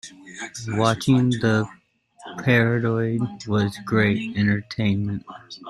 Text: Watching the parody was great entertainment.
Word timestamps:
Watching 0.67 1.29
the 1.29 1.69
parody 2.39 3.19
was 3.45 3.77
great 3.85 4.35
entertainment. 4.35 5.23